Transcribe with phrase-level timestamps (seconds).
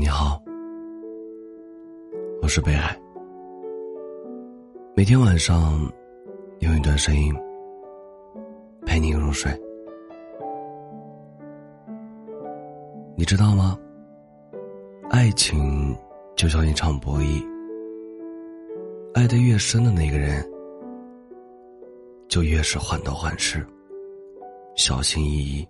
[0.00, 0.42] 你好，
[2.40, 2.98] 我是北海。
[4.96, 5.78] 每天晚上
[6.60, 7.34] 用一段声音
[8.86, 9.52] 陪你入睡。
[13.14, 13.78] 你知道吗？
[15.10, 15.94] 爱情
[16.34, 17.46] 就像一场博弈，
[19.12, 20.42] 爱的越深的那个人，
[22.26, 23.62] 就越是患得患失，
[24.76, 25.68] 小心翼翼。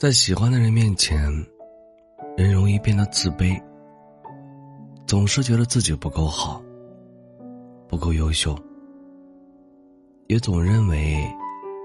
[0.00, 1.20] 在喜欢的人面前，
[2.34, 3.62] 人容易变得自卑，
[5.06, 6.62] 总是觉得自己不够好，
[7.86, 8.58] 不够优秀，
[10.28, 11.22] 也总认为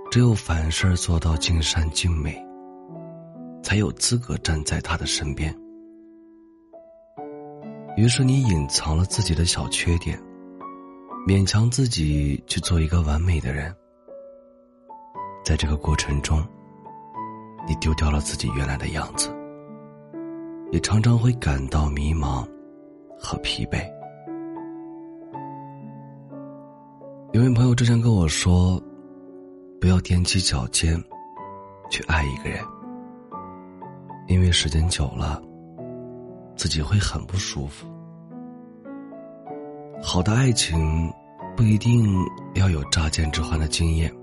[0.09, 2.41] 只有凡事做到尽善尽美，
[3.61, 5.53] 才有资格站在他的身边。
[7.97, 10.17] 于是你隐藏了自己的小缺点，
[11.27, 13.75] 勉强自己去做一个完美的人，
[15.43, 16.41] 在这个过程中。
[17.67, 19.33] 你丢掉了自己原来的样子，
[20.71, 22.47] 也常常会感到迷茫
[23.19, 23.83] 和疲惫。
[27.33, 28.81] 有位朋友之前跟我说
[29.81, 31.01] ：“不要踮起脚尖
[31.89, 32.63] 去爱一个人，
[34.27, 35.41] 因为时间久了，
[36.55, 37.87] 自己会很不舒服。”
[40.01, 41.11] 好的爱情
[41.57, 42.15] 不一定
[42.53, 44.13] 要有乍见之欢的经验。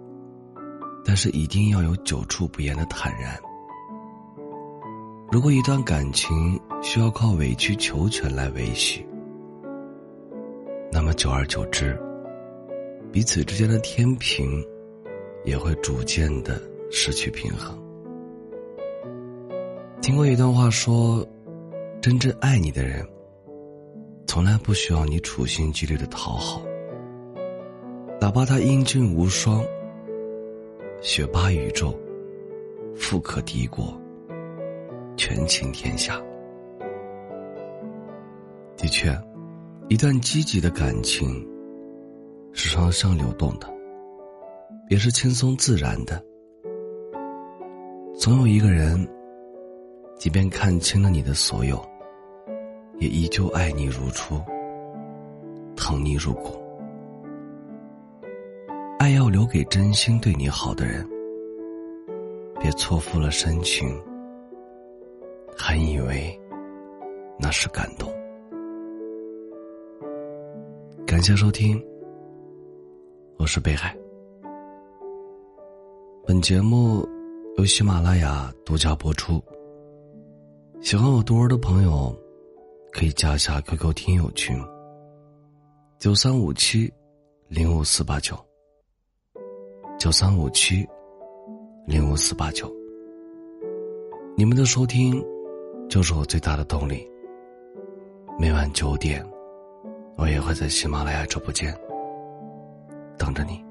[1.05, 3.39] 但是一定要有久处不厌的坦然。
[5.31, 9.05] 如果一段感情需要靠委曲求全来维系，
[10.93, 11.99] 那么久而久之，
[13.11, 14.63] 彼此之间的天平
[15.45, 17.77] 也会逐渐的失去平衡。
[20.01, 21.27] 听过一段话说，
[22.01, 23.07] 真正爱你的人，
[24.27, 26.63] 从来不需要你处心积虑的讨好，
[28.21, 29.65] 哪怕他英俊无双。
[31.05, 31.93] 雪八宇宙，
[32.95, 33.93] 富可敌国，
[35.17, 36.23] 权倾天下。
[38.77, 39.13] 的确，
[39.89, 41.45] 一段积极的感情
[42.53, 43.67] 是双向流动的，
[44.91, 46.25] 也是轻松自然的。
[48.15, 49.05] 总有一个人，
[50.17, 51.85] 即便看清了你的所有，
[53.01, 54.41] 也依旧爱你如初，
[55.75, 56.62] 疼你入骨。
[59.15, 61.07] 要留给真心对你好的人，
[62.61, 63.89] 别错付了深情，
[65.57, 66.39] 还以为
[67.39, 68.13] 那是感动。
[71.07, 71.83] 感谢收听，
[73.39, 73.97] 我是北海。
[76.25, 77.07] 本节目
[77.59, 79.43] 由喜马拉雅独家播出。
[80.81, 82.17] 喜欢我读文的朋友，
[82.93, 84.57] 可以加下 QQ 听友群：
[85.99, 86.93] 九三五七
[87.49, 88.37] 零五四八九。
[90.03, 90.85] 九三五七
[91.87, 92.69] 零五四八九，
[94.37, 95.25] 你们的收听
[95.89, 97.09] 就是我最大的动力。
[98.37, 99.25] 每晚九点，
[100.17, 101.73] 我也会在喜马拉雅直播间
[103.17, 103.65] 等着你。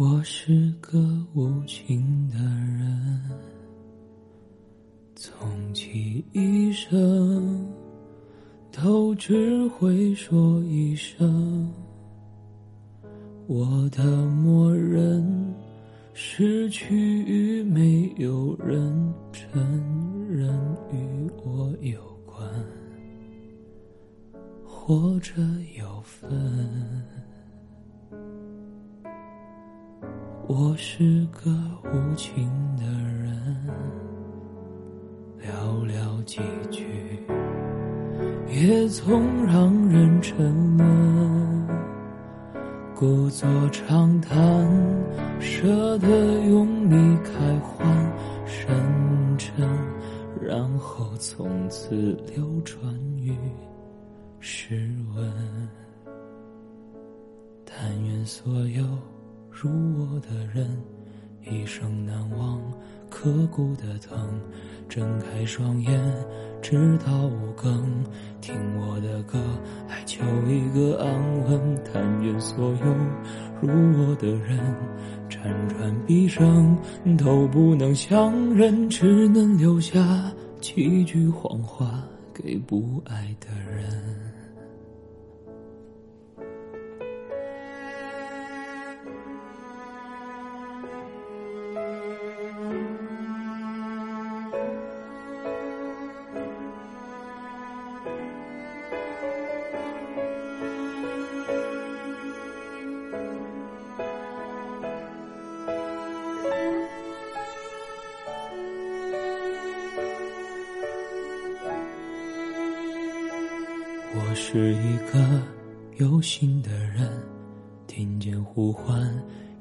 [0.00, 0.98] 我是个
[1.34, 3.20] 无情的人，
[5.14, 7.70] 穷其一生
[8.72, 11.70] 都只会说一声，
[13.46, 15.22] 我的默认
[16.14, 19.52] 失去与没有人真
[30.52, 31.48] 我是个
[31.84, 32.44] 无情
[32.76, 33.56] 的人，
[35.38, 35.48] 寥
[35.86, 36.40] 寥几
[36.72, 36.84] 句
[38.48, 41.68] 也总让人沉沦，
[42.96, 44.36] 故作长谈，
[45.38, 46.08] 舍得
[46.48, 48.12] 用离开换
[48.44, 48.74] 深
[49.38, 49.64] 沉，
[50.42, 51.94] 然后从此
[52.34, 53.36] 流传于
[54.40, 55.32] 诗文。
[57.64, 58.84] 但愿所有。
[59.62, 59.68] 如
[59.98, 60.66] 我的人，
[61.44, 62.58] 一生难忘，
[63.10, 64.40] 刻骨的疼。
[64.88, 66.02] 睁开双眼，
[66.62, 68.02] 直到五更，
[68.40, 69.38] 听我的歌，
[69.86, 72.86] 还求一个安稳，但愿所有
[73.60, 73.68] 如
[73.98, 74.58] 我的人，
[75.28, 76.74] 辗转毕生
[77.18, 82.02] 都不能相认，只能留下几句谎话
[82.32, 84.39] 给不爱的人。
[114.30, 115.42] 我是一个
[115.96, 117.10] 有心的人，
[117.88, 119.12] 听见呼唤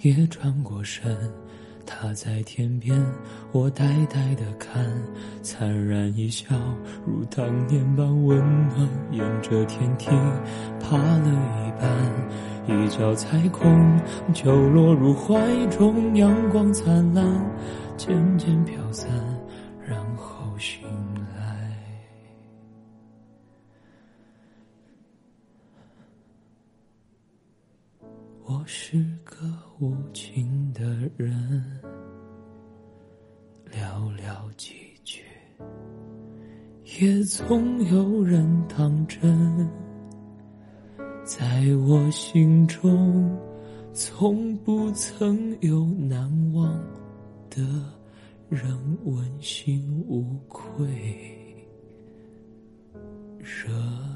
[0.02, 1.18] 也转过身。
[1.88, 3.04] 他在天边，
[3.52, 4.86] 我呆呆的看，
[5.42, 6.54] 灿然一笑，
[7.04, 8.38] 如当年般温
[8.68, 8.88] 暖。
[9.10, 10.12] 沿着天梯
[10.80, 11.30] 爬了
[11.66, 14.00] 一半，一脚踩空，
[14.36, 15.36] 就落入怀
[15.72, 16.16] 中。
[16.16, 17.26] 阳光灿烂，
[17.98, 19.10] 渐渐飘散，
[28.52, 29.46] 我是个
[29.78, 30.84] 无情的
[31.16, 31.72] 人
[33.72, 34.74] 寥寥几
[35.04, 35.22] 句
[37.00, 39.70] 也总有人当真
[41.24, 43.38] 在我心中
[43.94, 46.74] 从不曾有难忘
[47.52, 47.62] 的
[48.50, 48.76] 人
[49.06, 50.88] 问心无愧
[53.38, 54.09] 热